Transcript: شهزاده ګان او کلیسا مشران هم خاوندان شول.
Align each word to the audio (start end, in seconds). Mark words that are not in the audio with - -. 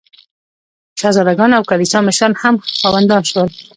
شهزاده 0.99 1.33
ګان 1.39 1.51
او 1.57 1.63
کلیسا 1.69 1.99
مشران 2.07 2.33
هم 2.41 2.55
خاوندان 2.79 3.23
شول. 3.29 3.47